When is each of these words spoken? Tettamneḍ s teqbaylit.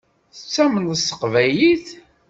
Tettamneḍ 0.33 0.93
s 1.01 1.03
teqbaylit. 1.09 1.87